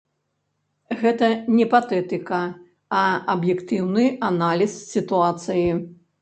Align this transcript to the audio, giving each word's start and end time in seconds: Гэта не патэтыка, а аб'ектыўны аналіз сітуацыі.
Гэта 1.01 1.27
не 1.57 1.65
патэтыка, 1.73 2.39
а 3.03 3.03
аб'ектыўны 3.35 4.07
аналіз 4.31 4.73
сітуацыі. 4.97 5.69